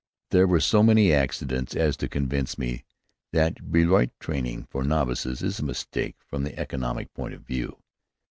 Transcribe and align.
There 0.31 0.47
were 0.47 0.59
so 0.59 0.81
many 0.81 1.13
accidents 1.13 1.75
as 1.75 1.95
to 1.97 2.09
convince 2.09 2.57
me 2.57 2.85
that 3.33 3.61
Blériot 3.71 4.09
training 4.19 4.63
for 4.67 4.83
novices 4.83 5.43
is 5.43 5.59
a 5.59 5.63
mistake 5.63 6.15
from 6.25 6.41
the 6.43 6.57
economic 6.57 7.13
point 7.13 7.35
of 7.35 7.43
view. 7.45 7.77